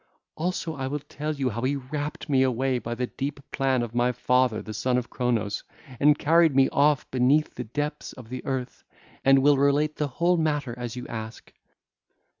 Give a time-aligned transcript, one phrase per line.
[0.35, 4.11] Also I will tell how he rapt me away by the deep plan of my
[4.11, 5.63] father the Son of Cronos
[5.99, 8.83] and carried me off beneath the depths of the earth,
[9.23, 11.53] and will relate the whole matter as you ask.